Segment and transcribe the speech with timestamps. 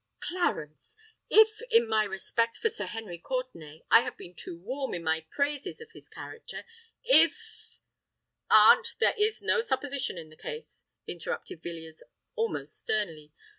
[0.19, 5.79] "Clarence—if, in my respect for Sir Henry Courtenay—I have been too warm in my praises
[5.79, 7.77] of his character,—if——"
[8.49, 12.01] "Aunt, there is no supposition in the case," interrupted Villiers,
[12.35, 13.31] almost sternly.